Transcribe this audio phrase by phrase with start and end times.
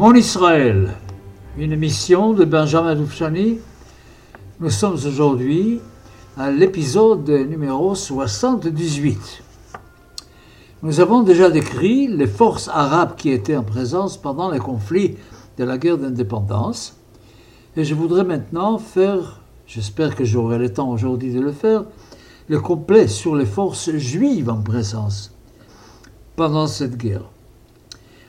[0.00, 0.94] Mon Israël,
[1.58, 3.58] une émission de Benjamin Doufchani.
[4.58, 5.78] Nous sommes aujourd'hui
[6.38, 9.42] à l'épisode numéro 78.
[10.82, 15.18] Nous avons déjà décrit les forces arabes qui étaient en présence pendant les conflits
[15.58, 16.96] de la guerre d'indépendance.
[17.76, 21.84] Et je voudrais maintenant faire, j'espère que j'aurai le temps aujourd'hui de le faire,
[22.48, 25.34] le complet sur les forces juives en présence
[26.36, 27.24] pendant cette guerre.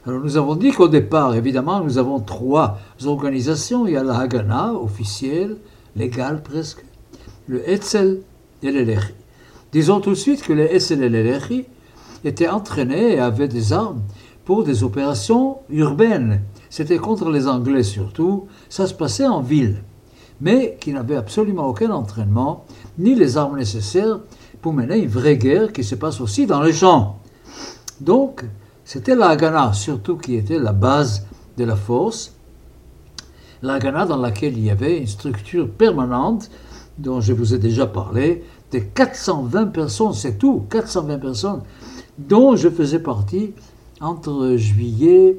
[0.08, 3.86] Alors nous avons dit qu'au départ, évidemment, nous avons trois organisations.
[3.86, 5.58] Il y a la Haganah, officielle,
[5.96, 6.84] légale presque,
[7.46, 8.22] le Etzel
[8.64, 9.14] et l'Elechi.
[9.72, 11.66] Disons tout de suite que les Etzel et l'Elechi
[12.24, 14.02] étaient entraînés et avaient des armes
[14.44, 16.42] pour des opérations urbaines.
[16.72, 18.48] C'était contre les Anglais surtout.
[18.70, 19.84] Ça se passait en ville.
[20.40, 22.66] Mais qui n'avaient absolument aucun entraînement,
[22.98, 24.20] ni les armes nécessaires
[24.64, 27.20] pour mener une vraie guerre qui se passe aussi dans les champs.
[28.00, 28.44] Donc,
[28.86, 31.26] c'était la Haganah, surtout qui était la base
[31.58, 32.34] de la force.
[33.62, 36.50] La Haganah dans laquelle il y avait une structure permanente,
[36.98, 41.62] dont je vous ai déjà parlé, de 420 personnes, c'est tout, 420 personnes,
[42.18, 43.54] dont je faisais partie
[44.00, 45.38] entre juillet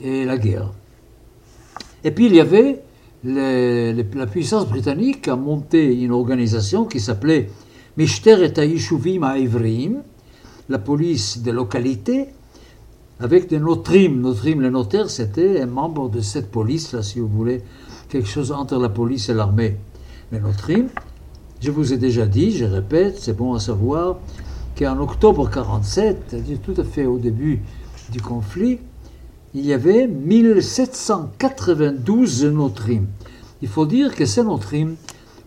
[0.00, 0.70] et la guerre.
[2.04, 2.82] Et puis il y avait
[3.22, 7.50] la puissance britannique a monté une organisation qui s'appelait
[7.96, 9.20] Mishter et Taïshuvim
[10.68, 12.28] la police des localités,
[13.20, 14.20] avec des notrim.
[14.20, 17.62] Notrim, le notaire, c'était un membre de cette police, là, si vous voulez,
[18.08, 19.76] quelque chose entre la police et l'armée.
[20.32, 20.88] Les notrim,
[21.60, 24.16] je vous ai déjà dit, je répète, c'est bon à savoir,
[24.78, 27.60] qu'en octobre 47, c'est-à-dire tout à fait au début
[28.10, 28.78] du conflit,
[29.52, 33.08] il y avait 1792 notrim.
[33.62, 34.94] Il faut dire que ces notrim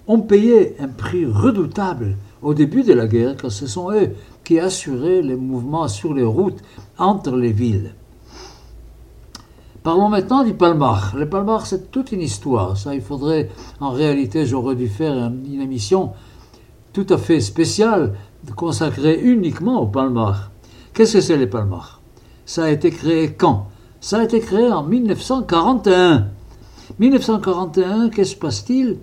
[0.07, 4.09] ont payé un prix redoutable au début de la guerre, car ce sont eux
[4.43, 6.61] qui assuraient les mouvements sur les routes
[6.97, 7.95] entre les villes.
[9.83, 11.13] Parlons maintenant du Palmar.
[11.17, 12.77] Le Palmar, c'est toute une histoire.
[12.77, 13.49] Ça, il faudrait,
[13.81, 16.13] en réalité, j'aurais dû faire une émission
[16.93, 18.13] tout à fait spéciale
[18.55, 20.51] consacrée uniquement au Palmar.
[20.93, 22.01] Qu'est-ce que c'est le Palmar
[22.45, 23.67] Ça a été créé quand?
[23.99, 26.27] Ça a été créé en 1941.
[26.99, 28.97] 1941, qu'est-ce qui se passe-t-il?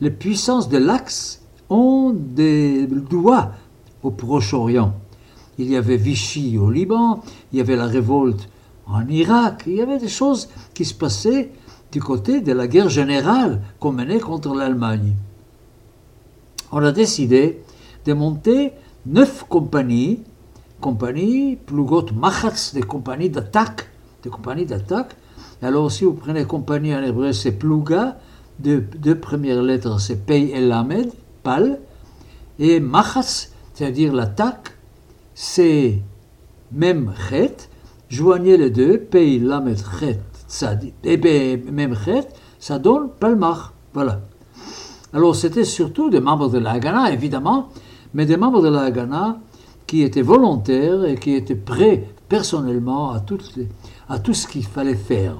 [0.00, 3.50] Les puissances de l'Axe ont des doigts
[4.04, 4.94] au Proche-Orient.
[5.58, 7.22] Il y avait Vichy au Liban,
[7.52, 8.48] il y avait la révolte
[8.86, 11.50] en Irak, il y avait des choses qui se passaient
[11.90, 15.14] du côté de la guerre générale qu'on menait contre l'Allemagne.
[16.70, 17.62] On a décidé
[18.04, 18.72] de monter
[19.06, 20.22] neuf compagnies,
[20.80, 23.88] compagnies, Plugot Machatz, des compagnies d'attaque,
[24.22, 25.16] des compagnies d'attaque.
[25.62, 28.18] Alors si vous prenez compagnie en hébreu, c'est Pluga,
[28.58, 31.10] deux, deux premières lettres, c'est Pei El Lamed,
[31.42, 31.78] Pal,
[32.58, 34.76] et Machatz, c'est-à-dire l'attaque,
[35.34, 36.00] c'est
[36.72, 37.68] même chet,
[38.08, 40.20] joignez les deux, pays lamet chet,
[41.02, 43.72] et même chet, ça donne palmach.
[43.92, 44.20] Voilà.
[45.12, 47.68] Alors c'était surtout des membres de la Haganah, évidemment,
[48.14, 49.38] mais des membres de la Haganah
[49.86, 53.38] qui étaient volontaires et qui étaient prêts personnellement à tout,
[54.08, 55.36] à tout ce qu'il fallait faire.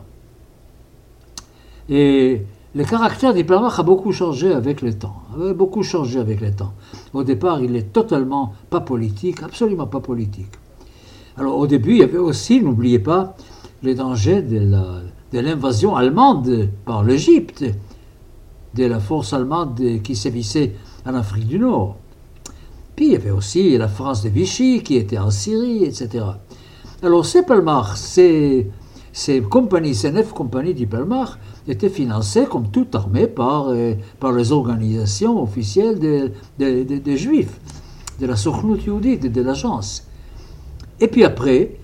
[1.88, 2.42] Et
[2.74, 5.22] le caractère du a beaucoup changé avec le temps.
[5.40, 6.72] A beaucoup changé avec le temps.
[7.12, 10.50] Au départ, il est totalement pas politique, absolument pas politique.
[11.36, 13.37] Alors au début, il y avait aussi, n'oubliez pas,
[13.82, 17.64] les dangers de l'invasion allemande par l'Égypte,
[18.75, 20.75] de la force allemande qui sévissait
[21.06, 21.96] en Afrique du Nord.
[22.96, 26.25] Puis il y avait aussi la France de Vichy qui était en Syrie, etc.
[27.02, 28.69] Alors ces Palmar, ces,
[29.12, 31.38] ces compagnies, ces neuf compagnies du Palmar,
[31.69, 35.99] était financé comme toute armée par, euh, par les organisations officielles
[36.58, 37.58] des Juifs,
[38.20, 40.06] de la Sokhnout Yehudit, de l'agence.
[41.00, 41.78] Et puis après,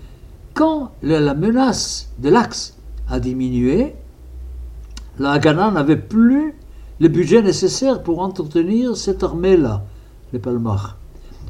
[0.53, 2.77] quand la, menace de l'Axe
[3.09, 3.95] a diminué,
[5.19, 6.53] la Haganah n'avait plus
[6.99, 9.83] le budget nécessaire pour entretenir cette armée-là,
[10.33, 10.97] les Palmar.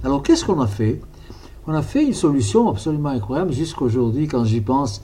[0.04, 1.01] Alors qu'est-ce qu'on a fait?
[1.68, 5.01] On a fait une solution absolument incroyable jusqu'à aujourd'hui quand j'y pense.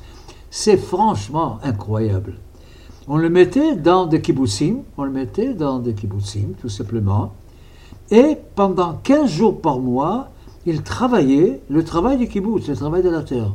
[0.49, 2.39] C'est franchement incroyable.
[3.09, 7.33] On le mettait dans des kibbutzim, on le mettait dans des kibbutzim, tout simplement.
[8.11, 10.29] Et pendant 15 jours par mois,
[10.65, 13.53] il travaillait le travail du kibbutz, le travail de la terre.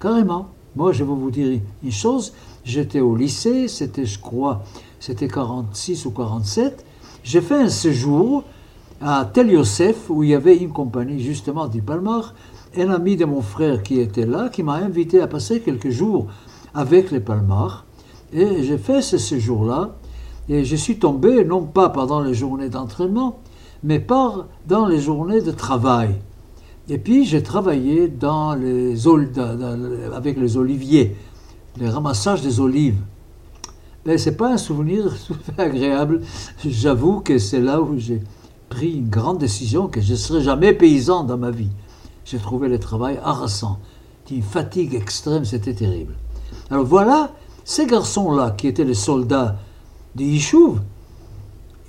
[0.00, 0.48] Carrément.
[0.76, 2.34] Moi, je vais vous dire une chose.
[2.64, 4.62] J'étais au lycée, c'était, je crois,
[5.00, 6.84] c'était 46 ou 47.
[7.24, 8.44] J'ai fait un séjour
[9.00, 12.34] à Tel Yosef, où il y avait une compagnie justement du Palmar,
[12.76, 16.28] un ami de mon frère qui était là, qui m'a invité à passer quelques jours
[16.74, 17.84] avec les Palmars.
[18.32, 19.96] Et j'ai fait ce séjour-là.
[20.48, 23.38] Et je suis tombé, non pas pendant les journées d'entraînement,
[23.82, 26.14] mais par dans les journées de travail.
[26.88, 28.96] Et puis j'ai travaillé dans les,
[30.14, 31.14] avec les oliviers,
[31.76, 32.98] les ramassages des olives.
[34.06, 35.14] Mais ce n'est pas un souvenir
[35.58, 36.22] agréable.
[36.64, 38.22] J'avoue que c'est là où j'ai
[38.70, 41.70] pris une grande décision que je ne serai jamais paysan dans ma vie.
[42.24, 43.78] J'ai trouvé le travail harassant,
[44.30, 46.14] une fatigue extrême, c'était terrible.
[46.70, 47.32] Alors voilà,
[47.68, 49.56] ces garçons-là, qui étaient les soldats
[50.14, 50.80] du Yishuv,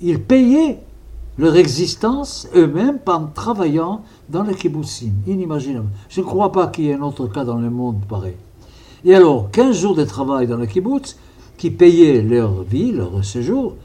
[0.02, 0.78] ils payaient
[1.38, 5.12] leur existence eux-mêmes en travaillant dans les kibbutzim.
[5.26, 5.88] Inimaginable.
[6.10, 8.34] Je ne crois pas qu'il y ait un autre cas dans le monde pareil.
[9.06, 11.16] Et alors, 15 jours de travail dans le kibbutz
[11.56, 13.76] qui payaient leur vie, leur séjour,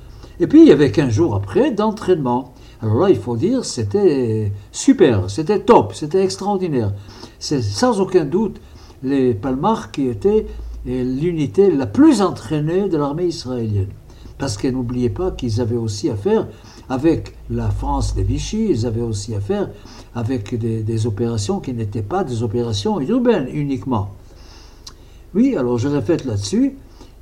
[0.41, 2.55] et puis il y avait 15 jours après d'entraînement.
[2.81, 6.91] Alors là, il faut dire, c'était super, c'était top, c'était extraordinaire.
[7.39, 8.59] C'est sans aucun doute
[9.01, 10.45] les Palmars qui étaient
[10.85, 13.89] l'unité la plus entraînée de l'armée israélienne.
[14.37, 16.47] Parce que n'oubliez pas qu'ils avaient aussi affaire
[16.89, 19.69] avec la France des Vichy, ils avaient aussi affaire
[20.13, 24.11] avec des, opérations qui n'étaient pas des opérations urbaines uniquement.
[25.33, 26.75] Oui, alors je répète là-dessus.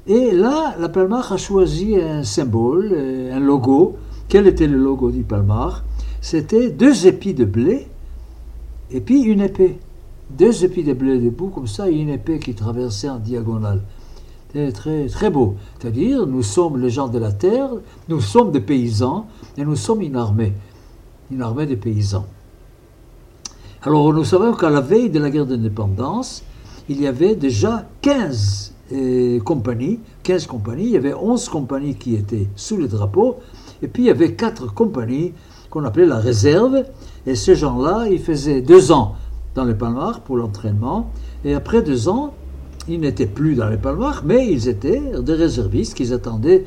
[0.05, 3.95] Et là, la Palmar a choisi un symbole, euh, un logo.
[4.27, 5.83] Quel était le logo du Palmar?
[6.19, 7.87] C'était deux épis de blé
[8.91, 9.77] et puis une épée.
[10.37, 13.81] Deux épis de blé debout comme ça et une épée qui traversait en diagonale.
[14.47, 15.55] C'était très, très beau.
[15.79, 17.69] C'est-à-dire, nous sommes les gens de la terre,
[18.09, 19.27] nous sommes des paysans,
[19.57, 20.53] et nous sommes une armée,
[21.31, 22.25] une armée de paysans.
[23.83, 26.43] Alors nous savons qu'à la veille de la guerre d'indépendance,
[26.89, 32.15] il y avait déjà 15 euh, compagnies, 15 compagnies, il y avait 11 compagnies qui
[32.15, 33.37] étaient sous le drapeau,
[33.83, 35.33] et puis il y avait 4 compagnies
[35.69, 36.85] qu'on appelait la réserve,
[37.27, 39.15] et ces gens-là, ils faisaient deux ans
[39.55, 41.11] dans les Palmars pour l'entraînement,
[41.45, 42.33] et après deux ans,
[42.87, 46.65] ils n'étaient plus dans les Palmars, mais ils étaient des réservistes qui attendaient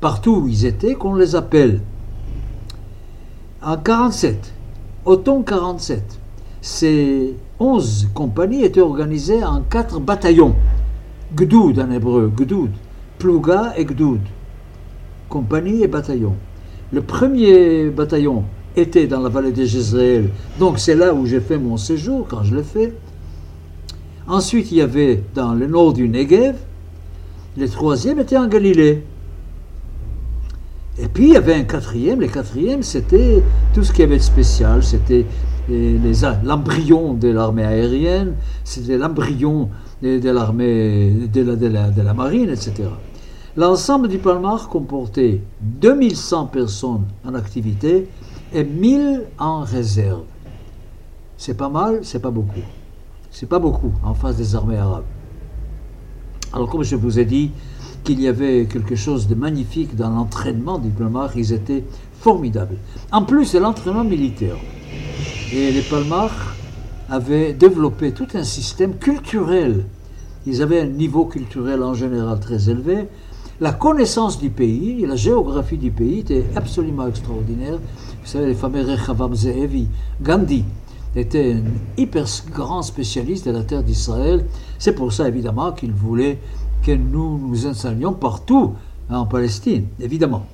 [0.00, 1.80] partout où ils étaient qu'on les appelle.
[3.62, 4.52] En 47,
[5.04, 6.18] automne 47,
[6.60, 10.54] ces 11 compagnies étaient organisées en quatre bataillons.
[11.36, 12.70] Gdoud en hébreu, Gdoud,
[13.18, 14.20] Plouga et Gdoud.
[15.28, 16.34] Compagnie et bataillon.
[16.92, 18.44] Le premier bataillon
[18.76, 22.42] était dans la vallée de Jezreel, donc c'est là où j'ai fait mon séjour quand
[22.44, 22.94] je l'ai fait.
[24.26, 26.54] Ensuite, il y avait dans le nord du Negev,
[27.56, 29.04] le troisième était en Galilée.
[30.98, 32.20] Et puis il y avait un quatrième.
[32.20, 33.42] Le quatrième, c'était
[33.74, 34.82] tout ce qui avait de spécial.
[34.82, 35.26] C'était
[36.44, 38.34] l'embryon de l'armée aérienne,
[38.64, 39.68] c'était l'embryon
[40.02, 42.84] de, l'armée, de la, de, la, marine, etc.
[43.56, 48.08] L'ensemble du Palmar comportait 2100 personnes en activité
[48.54, 50.24] et 1000 en réserve.
[51.36, 52.60] C'est pas mal, c'est pas beaucoup.
[53.30, 55.04] C'est pas beaucoup en face des armées arabes.
[56.52, 57.50] Alors comme je vous ai dit,
[58.04, 61.84] qu'il y avait quelque chose de magnifique dans l'entraînement des Palmars, ils étaient
[62.20, 62.76] formidables.
[63.12, 64.56] En plus, c'est l'entraînement militaire.
[65.52, 66.54] Et les Palmars
[67.08, 69.84] avaient développé tout un système culturel.
[70.46, 73.06] Ils avaient un niveau culturel en général très élevé.
[73.62, 77.78] La connaissance du pays, la géographie du pays était absolument extraordinaire.
[77.78, 79.86] Vous savez, les fameux Rechavam Zehevi,
[80.20, 80.64] Gandhi
[81.14, 81.62] était un
[81.96, 84.46] hyper grand spécialiste de la terre d'Israël.
[84.80, 86.40] C'est pour ça, évidemment, qu'il voulait
[86.84, 88.72] que nous nous enseignions partout
[89.08, 90.44] en Palestine, évidemment.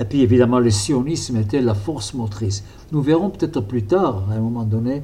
[0.00, 2.64] Et puis évidemment, le sionisme était la force motrice.
[2.90, 5.02] Nous verrons peut-être plus tard, à un moment donné,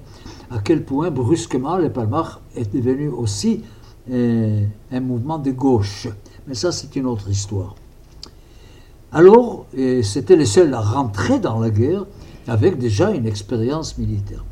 [0.50, 3.62] à quel point brusquement le Palmar est devenu aussi
[4.10, 6.08] euh, un mouvement de gauche.
[6.46, 7.76] Mais ça, c'est une autre histoire.
[9.12, 9.66] Alors,
[10.02, 12.06] c'était les seuls à rentrer dans la guerre
[12.46, 14.44] avec déjà une expérience militaire.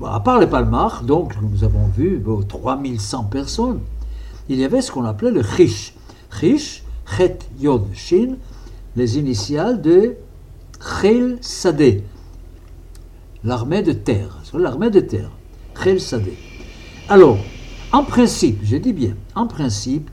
[0.00, 3.80] Bon, à part les Palmar, donc, nous avons vu 3100 personnes,
[4.48, 5.94] il y avait ce qu'on appelait le Chish.
[6.38, 6.82] Chish,
[7.16, 8.36] Chet Yod Shin,
[8.96, 10.16] les initiales de
[11.00, 12.04] Chel Sadeh,
[13.42, 15.30] l'armée de terre, l'armée de terre,
[15.82, 16.38] Chel Sadeh.
[17.08, 17.38] Alors,
[17.92, 20.10] en principe, je dis bien, en principe,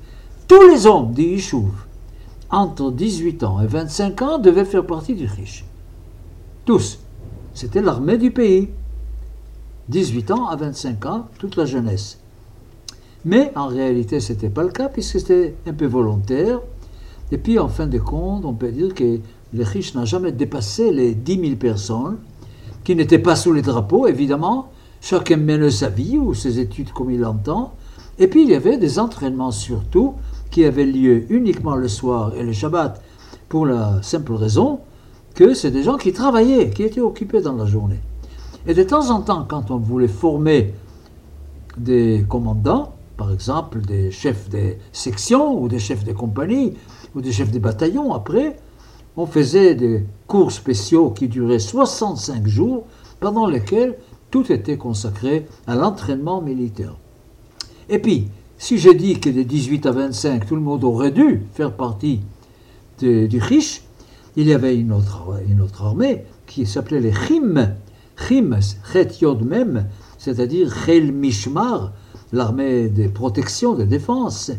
[0.51, 1.71] tous les hommes du Yishuv,
[2.49, 5.63] entre 18 ans et 25 ans, devaient faire partie du Chish.
[6.65, 6.99] Tous.
[7.53, 8.67] C'était l'armée du pays.
[9.87, 12.19] 18 ans à 25 ans, toute la jeunesse.
[13.23, 16.59] Mais en réalité, ce n'était pas le cas, puisque c'était un peu volontaire.
[17.31, 19.19] Et puis, en fin de compte, on peut dire que
[19.53, 22.17] les riches n'ont jamais dépassé les 10 000 personnes,
[22.83, 24.69] qui n'étaient pas sous les drapeaux, évidemment.
[24.99, 27.71] Chacun menait sa vie ou ses études comme il l'entend.
[28.19, 30.15] Et puis, il y avait des entraînements surtout
[30.51, 33.01] qui avaient lieu uniquement le soir et le Shabbat,
[33.49, 34.79] pour la simple raison
[35.33, 37.99] que c'est des gens qui travaillaient, qui étaient occupés dans la journée.
[38.67, 40.73] Et de temps en temps, quand on voulait former
[41.77, 46.73] des commandants, par exemple des chefs des sections ou des chefs des compagnies
[47.15, 48.57] ou des chefs des bataillons après,
[49.17, 52.85] on faisait des cours spéciaux qui duraient 65 jours
[53.19, 53.97] pendant lesquels
[54.31, 56.95] tout était consacré à l'entraînement militaire.
[57.89, 58.29] Et puis,
[58.61, 62.19] si j'ai dit que de 18 à 25, tout le monde aurait dû faire partie
[62.99, 63.81] du riche,
[64.35, 67.71] il y avait une autre, une armée qui s'appelait les Chim,
[68.15, 68.59] Chim,
[68.93, 69.87] Chet Yod Mem,
[70.19, 71.91] c'est-à-dire Chel Mishmar,
[72.31, 74.51] l'armée de protection, de défense.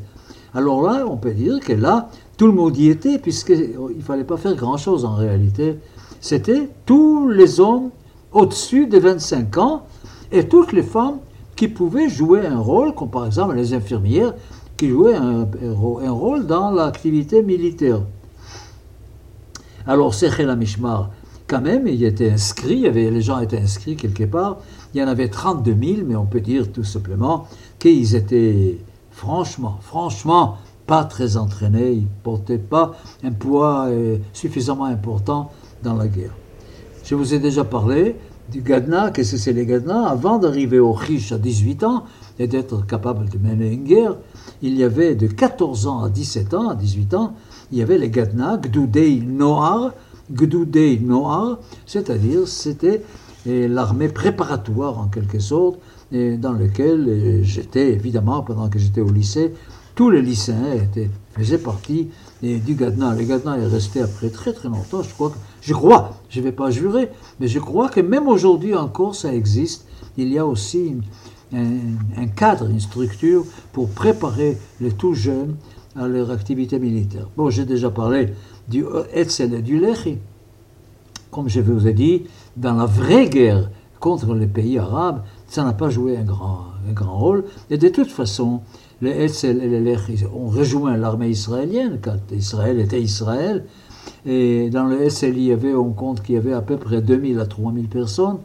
[0.53, 4.25] Alors là, on peut dire que là, tout le monde y était, puisqu'il ne fallait
[4.25, 5.77] pas faire grand-chose en réalité.
[6.21, 7.91] C'était tous les hommes
[8.33, 9.87] au-dessus de 25 ans
[10.33, 11.19] et toutes les femmes
[11.57, 14.35] qui pouvaient jouer un rôle, comme par exemple les infirmières
[14.77, 15.47] qui jouaient un,
[16.11, 18.01] rôle dans l'activité militaire.
[19.87, 21.11] Alors, Sechel Mishmar,
[21.47, 24.59] quand même, il était inscrit, les gens étaient inscrits quelque part.
[24.95, 27.47] Il y en avait 32 000, mais on peut dire tout simplement
[27.79, 28.79] qu'ils étaient
[29.11, 30.57] franchement, franchement,
[30.87, 31.93] pas très entraînés.
[31.93, 32.93] Ils ne portaient pas
[33.23, 35.51] un poids euh, suffisamment important
[35.83, 36.35] dans la guerre.
[37.05, 38.17] Je vous ai déjà parlé
[38.53, 42.05] du Gadna, qu'est-ce que c'est les Gadna Avant d'arriver au Riche à 18 ans
[42.39, 44.17] et d'être capable de mener une guerre,
[44.61, 47.35] il y avait de 14 ans à 17 ans, à 18 ans,
[47.73, 49.93] il y avait les Gadna, Gdoudei Noar,
[50.31, 53.03] Gdoudei Noar, c'est-à-dire c'était
[53.47, 55.79] eh, l'armée préparatoire en quelque sorte,
[56.13, 59.55] et dans laquelle eh, j'étais évidemment pendant que j'étais au lycée,
[59.95, 62.09] tous les lycéens étaient, faisaient partie
[62.43, 63.15] eh, du Gadna.
[63.15, 66.53] Le Gadna est resté après très très longtemps, je crois, je crois, je ne vais
[66.53, 69.87] pas jurer, mais je crois que même aujourd'hui encore ça existe.
[70.17, 70.97] Il y a aussi
[71.55, 75.57] un, cadre, une structure pour préparer les tout jeunes
[75.97, 77.29] à leur activité militaire.
[77.37, 78.33] Bon, j'ai déjà parlé
[78.69, 80.19] du Etzel et du Lechi.
[81.31, 82.25] Comme je vous ai dit,
[82.57, 83.71] dans la vraie guerre
[84.01, 87.45] contre les pays arabes, ça n'a pas joué un grand, un grand rôle.
[87.71, 88.61] Et de toute façon,
[89.03, 93.67] les Etzel et les Lechi ont rejoint l'armée israélienne quand Israël était Israël.
[94.25, 97.03] Et dans le Etzel, il y avait, on compte qu'il y avait à peu près
[97.03, 98.39] 2000 à 3000 personnes.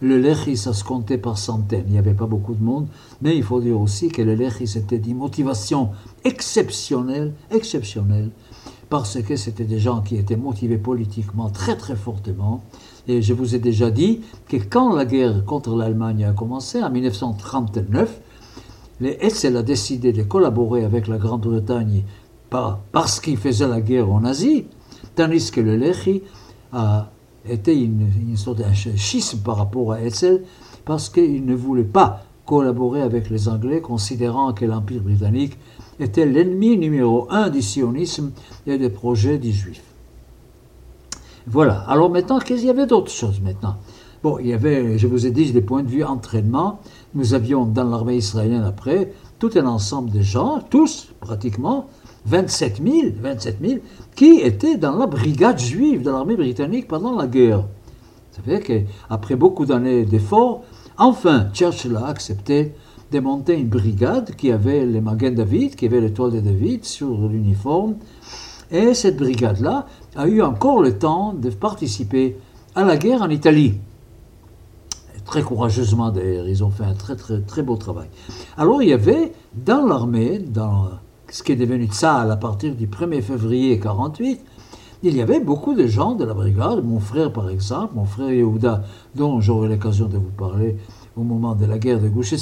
[0.00, 1.84] Le Lechis, ça se comptait par centaines.
[1.86, 2.86] Il n'y avait pas beaucoup de monde.
[3.20, 5.90] Mais il faut dire aussi que le Lechis c'était d'une motivation
[6.22, 8.30] exceptionnelle, exceptionnelle,
[8.88, 12.62] parce que c'était des gens qui étaient motivés politiquement très très fortement.
[13.08, 16.90] Et je vous ai déjà dit que quand la guerre contre l'Allemagne a commencé, en
[16.90, 18.20] 1939,
[19.00, 22.02] les Hetzel a décidé de collaborer avec la Grande-Bretagne
[22.92, 24.66] parce qu'ils faisaient la guerre en Asie,
[25.14, 26.22] tandis que le Lechi
[26.72, 27.10] a
[27.48, 28.64] était une, sorte de
[28.96, 30.42] schisme par rapport à Hetzel,
[30.84, 35.58] parce qu'il ne voulait pas collaborer avec les Anglais, considérant que l'Empire britannique
[35.98, 38.32] était l'ennemi numéro un du sionisme
[38.66, 39.82] et des projets des Juifs.
[41.46, 41.80] Voilà.
[41.88, 43.76] Alors maintenant, qu'est-ce qu'il y avait d'autres choses maintenant?
[44.22, 46.80] Bon, il y avait, je vous ai dit, des points de vue entraînement.
[47.14, 51.86] Nous avions dans l'armée israélienne après tout un ensemble de gens, tous pratiquement,
[52.24, 53.80] 27 000, 27 000,
[54.14, 57.64] qui étaient dans la brigade juive de l'armée britannique pendant la guerre.
[58.32, 60.62] Ça fait qu'après beaucoup d'années d'efforts,
[60.96, 62.72] enfin, Churchill a accepté
[63.12, 67.28] de monter une brigade qui avait les Magen David, qui avait l'étoile de David sur
[67.28, 67.96] l'uniforme.
[68.70, 72.36] Et cette brigade-là a eu encore le temps de participer
[72.74, 73.74] à la guerre en Italie.
[75.26, 78.08] Très courageusement d'ailleurs, ils ont fait un très très très beau travail.
[78.56, 80.88] Alors il y avait dans l'armée, dans
[81.28, 84.40] ce qui est devenu Tzahal à partir du 1er février 1948,
[85.02, 88.30] il y avait beaucoup de gens de la brigade, mon frère par exemple, mon frère
[88.30, 90.78] Yehuda, dont j'aurai l'occasion de vous parler
[91.16, 92.34] au moment de la guerre de Gush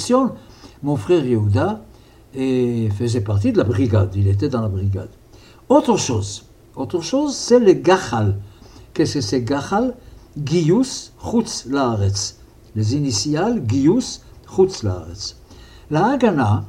[0.83, 1.81] mon frère Yehuda
[2.33, 5.09] faisait partie de la brigade, il était dans la brigade.
[5.69, 8.37] Autre chose, autre chose, c'est le Gachal.
[8.93, 9.95] Qu'est-ce que c'est Gachal?
[10.37, 12.34] Gius Chutz Laaretz.
[12.75, 14.21] Les initiales Gius
[14.53, 15.37] Chutz Laaretz.
[15.89, 16.65] La Haganah,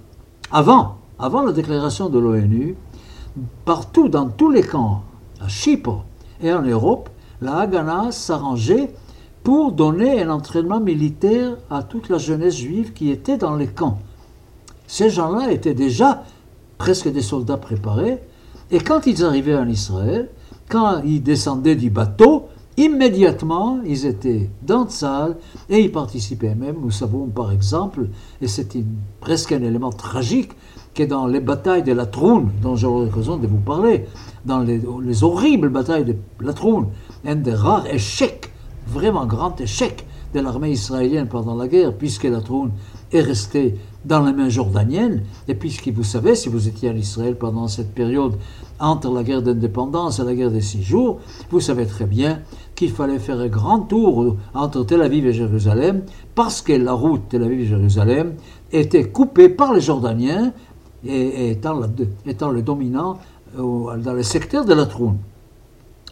[0.52, 2.76] avant avant la déclaration de l'ONU,
[3.64, 5.02] partout dans tous les camps,
[5.40, 6.04] à Chypre
[6.42, 7.08] et en Europe,
[7.40, 8.94] la Haganah s'arrangeait
[9.42, 13.98] pour donner un entraînement militaire à toute la jeunesse juive qui était dans les camps.
[14.86, 16.25] Ces gens-là étaient déjà
[16.78, 18.22] presque des soldats préparés,
[18.70, 20.30] et quand ils arrivaient en Israël,
[20.68, 25.37] quand ils descendaient du bateau, immédiatement, ils étaient dans la salle
[25.68, 26.76] et ils participaient même.
[26.83, 28.09] Nous savons par exemple,
[28.40, 28.68] et c'est
[29.21, 30.52] presque un élément tragique,
[30.97, 34.06] que dans les batailles de la Troune, dont j'aurai l'occasion de vous parler,
[34.47, 34.80] dans les,
[35.23, 36.87] horribles batailles de la Troune,
[37.26, 38.50] un des rares échecs,
[38.87, 42.71] vraiment grand échec de l'armée israélienne pendant la guerre, puisque la Troune
[43.12, 45.23] est resté dans les mains jordaniennes.
[45.49, 48.35] Et puisque vous savez, si vous étiez en Israël pendant cette période
[48.80, 51.18] entre la guerre d'indépendance et la guerre des six jours,
[51.50, 52.40] vous savez très bien
[52.75, 56.02] qu'il fallait faire un grand tour entre Tel Aviv et Jérusalem,
[56.35, 58.35] parce que la route Tel Aviv-Jérusalem
[58.73, 60.52] était coupée par les Jordaniens,
[61.04, 61.80] et, étant,
[62.26, 63.18] étant, le dominant
[63.59, 65.18] euh, dans le secteur de la Troune.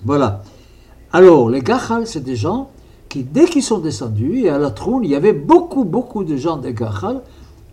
[0.04, 0.42] Voilà.
[1.12, 2.71] Alors, les Gachal, c'est des gens
[3.09, 6.37] qui, dès qu'ils sont descendus, et à la Troune, il y avait beaucoup, beaucoup de
[6.37, 7.23] gens des Gachal,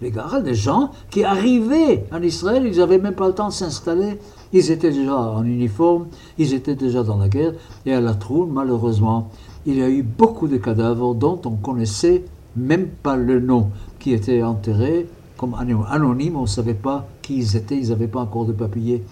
[0.01, 3.53] les Gachal, des gens qui arrivaient en Israël, ils n'avaient même pas le temps de
[3.53, 4.19] s'installer,
[4.51, 7.53] ils étaient déjà en uniforme, ils étaient déjà dans la guerre,
[7.85, 9.29] et à la Troune, malheureusement,
[9.65, 14.13] il y a eu beaucoup de cadavres dont on connaissait même pas le nom, qui
[14.13, 18.45] étaient enterrés comme anonymes, on ne savait pas qui ils étaient, ils n'avaient pas encore
[18.45, 19.03] de papier.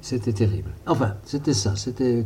[0.00, 0.70] C'était terrible.
[0.86, 2.24] Enfin, c'était ça, c'était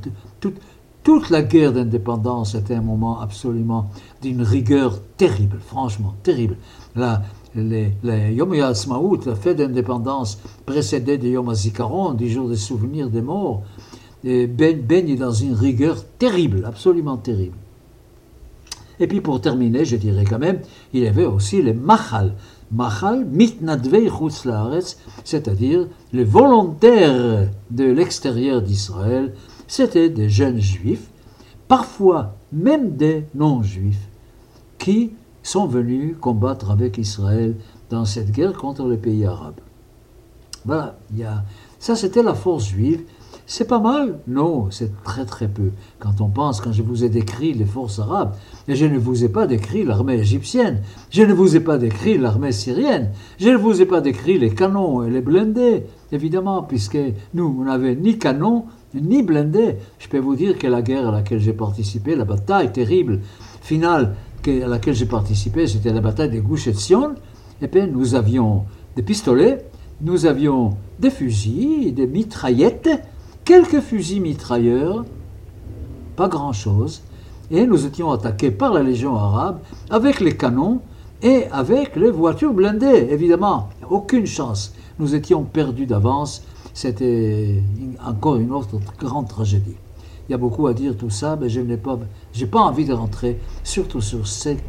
[1.08, 3.88] toute la guerre d'indépendance était un moment absolument
[4.20, 6.58] d'une rigueur terrible, franchement, terrible.
[6.96, 7.22] La,
[7.54, 8.74] les, les Yom la
[9.34, 13.62] fête d'indépendance précédée de Yom HaZikaron, du jour des souvenirs des morts,
[14.24, 17.56] baigne dans une rigueur terrible, absolument terrible.
[19.00, 20.60] Et puis pour terminer, je dirais quand même,
[20.92, 22.34] il y avait aussi les Machal.
[22.72, 24.10] Machal mitnadvei
[25.24, 29.34] c'est-à-dire les volontaires de l'extérieur d'Israël,
[29.66, 31.08] c'était des jeunes juifs,
[31.68, 34.08] parfois même des non-juifs,
[34.78, 35.12] qui
[35.48, 37.56] sont venus combattre avec Israël
[37.88, 39.60] dans cette guerre contre les pays arabes.
[40.66, 40.98] Voilà,
[41.78, 43.04] ça c'était la force juive.
[43.46, 44.18] C'est pas mal?
[44.26, 45.70] Non, c'est très très peu.
[46.00, 48.34] Quand on pense, quand je vous ai décrit les forces arabes,
[48.68, 52.18] et je ne vous ai pas décrit l'armée égyptienne, je ne vous ai pas décrit
[52.18, 56.98] l'armée syrienne, je ne vous ai pas décrit les canons et les blindés, évidemment, puisque
[57.32, 59.76] nous, on n'avait ni canons, ni blindés.
[59.98, 63.20] Je peux vous dire que la guerre à laquelle j'ai participé, la bataille terrible,
[63.62, 64.14] finale
[64.46, 67.14] à laquelle j'ai participé, c'était la bataille des Gouches et Sion,
[67.60, 68.64] et puis nous avions
[68.96, 69.64] des pistolets,
[70.00, 72.88] nous avions des fusils, des mitraillettes,
[73.44, 75.04] quelques fusils mitrailleurs,
[76.16, 77.02] pas grand-chose,
[77.50, 80.80] et nous étions attaqués par la Légion arabe avec les canons
[81.22, 83.70] et avec les voitures blindées, évidemment.
[83.90, 84.74] Aucune chance.
[84.98, 86.42] Nous étions perdus d'avance.
[86.74, 87.62] C'était
[88.06, 89.76] encore une autre grande tragédie.
[90.28, 91.98] Il y a beaucoup à dire tout ça, mais je n'ai pas,
[92.34, 94.60] j'ai pas envie de rentrer, surtout sur cette,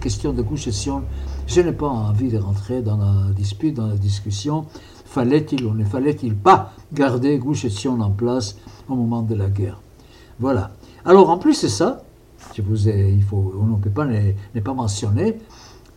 [0.00, 1.02] question de Sion.
[1.48, 4.66] Je n'ai pas envie de rentrer dans la dispute, dans la discussion.
[5.04, 9.80] Fallait-il ou ne fallait-il pas garder Sion en place au moment de la guerre?
[10.38, 10.70] Voilà.
[11.04, 12.04] Alors en plus de ça,
[12.54, 15.38] je vous ai, il faut, on ne peut pas ne, pas mentionner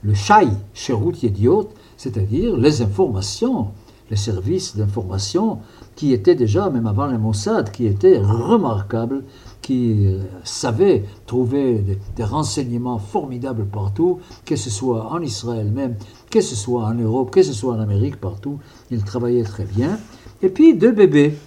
[0.01, 3.67] le chai chez Idiot, c'est-à-dire les informations,
[4.09, 5.59] les services d'information
[5.95, 9.23] qui étaient déjà, même avant les Mossad, qui étaient remarquables,
[9.61, 11.83] qui euh, savaient trouver
[12.15, 15.95] des, renseignements formidables partout, que ce soit en Israël même,
[16.29, 18.59] que ce soit en Europe, que ce soit en Amérique, partout.
[18.89, 19.99] Ils travaillaient très bien.
[20.41, 21.37] Et puis deux bébés.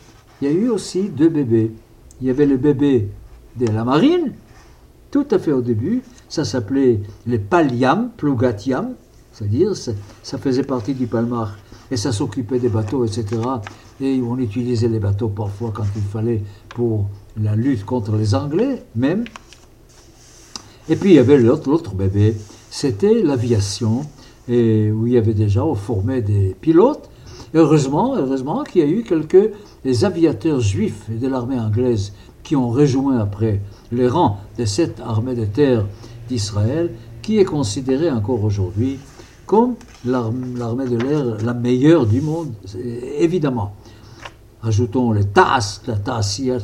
[0.41, 1.73] Il y a eu aussi deux bébés.
[2.21, 3.09] Il y avait le bébé
[3.57, 4.33] de la marine,
[5.11, 8.95] tout à fait au début, ça s'appelait les paliam, plugatiam,
[9.33, 11.57] c'est-à-dire ça faisait partie du palmar
[11.91, 13.41] et ça s'occupait des bateaux, etc.
[14.01, 17.07] Et on utilisait les bateaux parfois quand il fallait pour
[17.41, 19.25] la lutte contre les Anglais même.
[20.89, 22.37] Et puis il y avait l'autre bébé,
[22.71, 24.03] c'était l'aviation,
[24.49, 27.09] et où il y avait déjà formé des pilotes.
[27.55, 29.51] heureusement, heureusement qu'il y a eu quelques
[30.03, 35.47] aviateurs juifs de l'armée anglaise qui ont rejoint après les rangs de cette armée de
[35.47, 35.87] terre
[36.29, 36.91] d'Israël,
[37.23, 38.99] qui est considérée encore aujourd'hui
[40.05, 42.53] l'armée de l'air la meilleure du monde,
[43.19, 43.75] évidemment.
[44.63, 46.57] Ajoutons les TAS, la TASIA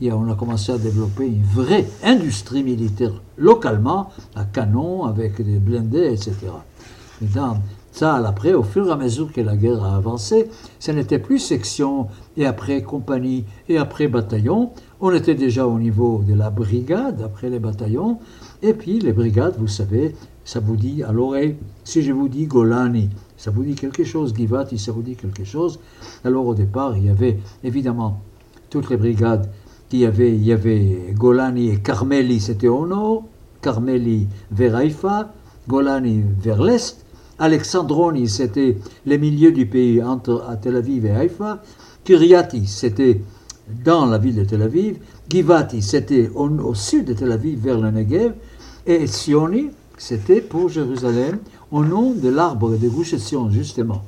[0.00, 5.58] et on a commencé à développer une vraie industrie militaire localement, à canon, avec des
[5.58, 6.34] blindés, etc.
[7.20, 7.58] dans
[7.92, 11.38] ça, après, au fur et à mesure que la guerre a avancé, ce n'était plus
[11.38, 14.70] section, et après compagnie, et après bataillon.
[15.00, 18.18] On était déjà au niveau de la brigade, après les bataillons.
[18.62, 20.14] Et puis les brigades, vous savez,
[20.50, 24.34] ça vous dit à l'oreille, si je vous dis Golani, ça vous dit quelque chose,
[24.34, 25.78] Givati, ça vous dit quelque chose.
[26.24, 28.20] Alors au départ, il y avait évidemment
[28.68, 29.48] toutes les brigades,
[30.04, 33.26] avait, il y avait Golani et Carmeli, c'était au nord,
[33.62, 35.32] Carmeli vers Haïfa,
[35.68, 37.06] Golani vers l'est,
[37.38, 41.62] Alexandroni, c'était les milieux du pays entre Tel Aviv et Haïfa,
[42.02, 43.20] Kiryati, c'était
[43.84, 44.96] dans la ville de Tel Aviv,
[45.28, 48.32] Givati, c'était au, au, sud de Tel Aviv vers le Negev,
[48.84, 51.38] et Sioni, c'était pour Jérusalem,
[51.70, 54.02] au nom de l'arbre de Gouche Sion, justement.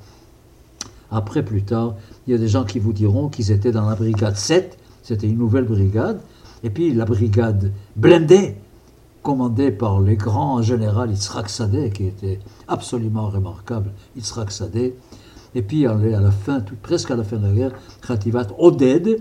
[1.11, 3.95] Après, plus tard, il y a des gens qui vous diront qu'ils étaient dans la
[3.95, 6.23] brigade 7, c'était une nouvelle brigade,
[6.65, 8.57] et puis la brigade blindée,
[9.23, 14.95] commandé par le grand général Yitzhak Sadeh, qui était absolument remarquable, Yitzhak Sadeh.
[15.55, 19.21] Et puis à la fin, presque à la fin de la guerre, Khativat Oded,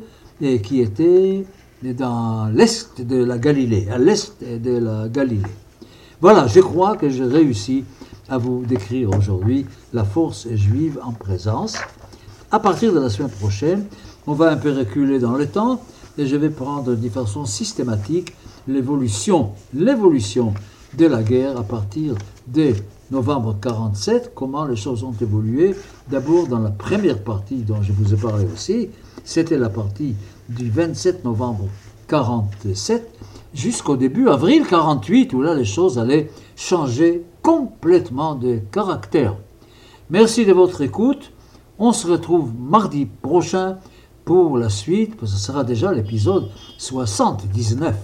[0.63, 1.45] qui était
[1.84, 5.43] dans l'est de la Galilée, à l'est de la Galilée.
[6.21, 7.84] Voilà, je crois que j'ai réussi
[8.29, 11.79] à vous décrire aujourd'hui la force juive en présence.
[12.51, 13.86] À partir de la semaine prochaine,
[14.27, 15.81] on va un peu reculer dans le temps
[16.19, 18.36] et je vais prendre de façon systématique
[18.67, 20.53] l'évolution, l'évolution
[20.95, 22.13] de la guerre à partir
[22.45, 22.75] de
[23.10, 25.75] novembre 47, comment les choses ont évolué.
[26.07, 28.89] D'abord dans la première partie dont je vous ai parlé aussi,
[29.23, 30.13] c'était la partie
[30.47, 31.67] du 27 novembre
[32.07, 33.10] 47
[33.54, 39.36] jusqu'au début avril 48 où là les choses allaient changer complètement de caractère.
[40.10, 41.32] Merci de votre écoute.
[41.80, 43.78] On se retrouve mardi prochain
[44.26, 47.96] pour la suite, parce que ce sera déjà l'épisode 79.